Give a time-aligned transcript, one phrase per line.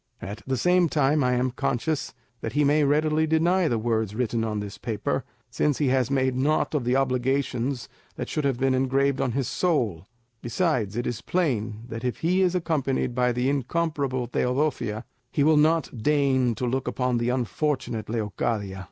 [0.19, 4.43] At the same time I am conscious that he may readily deny the words written
[4.43, 8.73] on this paper, since he has made nought of the obligations that should have been
[8.73, 10.07] engraved on his soul;
[10.41, 15.55] besides, it is plain that if he is accompanied by the incomparable Teodosia he will
[15.55, 18.79] not deign to look upon the unfortunate Leocadia.